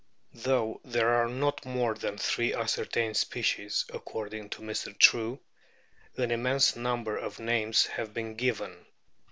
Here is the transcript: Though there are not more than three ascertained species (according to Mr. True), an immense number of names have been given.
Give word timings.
Though 0.33 0.81
there 0.83 1.09
are 1.09 1.29
not 1.29 1.63
more 1.63 1.93
than 1.93 2.17
three 2.17 2.55
ascertained 2.55 3.17
species 3.17 3.85
(according 3.93 4.49
to 4.49 4.63
Mr. 4.63 4.97
True), 4.97 5.39
an 6.17 6.31
immense 6.31 6.75
number 6.75 7.15
of 7.15 7.37
names 7.37 7.85
have 7.85 8.11
been 8.11 8.33
given. 8.33 8.87